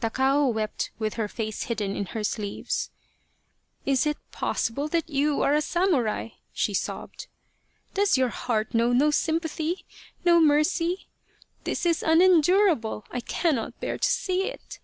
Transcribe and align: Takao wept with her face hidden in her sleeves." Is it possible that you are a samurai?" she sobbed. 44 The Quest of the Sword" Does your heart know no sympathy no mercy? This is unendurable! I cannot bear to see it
Takao 0.00 0.52
wept 0.52 0.90
with 0.98 1.14
her 1.14 1.28
face 1.28 1.62
hidden 1.70 1.94
in 1.94 2.06
her 2.06 2.24
sleeves." 2.24 2.90
Is 3.92 4.06
it 4.08 4.16
possible 4.32 4.88
that 4.88 5.08
you 5.08 5.40
are 5.42 5.54
a 5.54 5.62
samurai?" 5.62 6.30
she 6.52 6.74
sobbed. 6.74 7.28
44 7.94 7.94
The 7.94 7.94
Quest 7.94 7.94
of 7.94 7.94
the 7.94 7.94
Sword" 7.94 7.94
Does 8.08 8.18
your 8.18 8.28
heart 8.30 8.74
know 8.74 8.92
no 8.92 9.10
sympathy 9.12 9.84
no 10.24 10.40
mercy? 10.40 11.06
This 11.62 11.86
is 11.86 12.02
unendurable! 12.02 13.04
I 13.12 13.20
cannot 13.20 13.78
bear 13.78 13.96
to 13.98 14.10
see 14.10 14.46
it 14.46 14.80